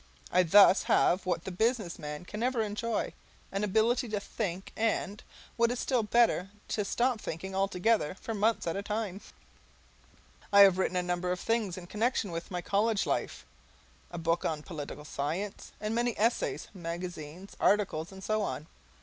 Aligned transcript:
I 0.31 0.41
thus 0.41 0.81
have 0.89 1.27
what 1.27 1.43
the 1.43 1.51
business 1.51 1.99
man 1.99 2.25
can 2.25 2.39
never 2.39 2.63
enjoy, 2.63 3.13
an 3.51 3.63
ability 3.63 4.09
to 4.09 4.19
think, 4.19 4.71
and, 4.75 5.21
what 5.57 5.69
is 5.69 5.77
still 5.79 6.01
better, 6.01 6.49
to 6.69 6.83
stop 6.83 7.21
thinking 7.21 7.53
altogether 7.53 8.15
for 8.19 8.33
months 8.33 8.65
at 8.65 8.75
a 8.75 8.81
time. 8.81 9.21
I 10.51 10.61
have 10.61 10.79
written 10.79 10.97
a 10.97 11.03
number 11.03 11.31
of 11.31 11.39
things 11.39 11.77
in 11.77 11.85
connection 11.85 12.31
with 12.31 12.49
my 12.49 12.63
college 12.63 13.05
life 13.05 13.45
a 14.09 14.17
book 14.17 14.43
on 14.43 14.63
Political 14.63 15.05
Science, 15.05 15.71
and 15.79 15.93
many 15.93 16.17
essays, 16.17 16.67
magazine 16.73 17.47
articles, 17.61 18.11
and 18.11 18.23
so 18.23 18.41
on. 18.41 18.65